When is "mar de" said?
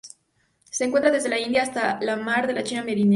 2.23-2.53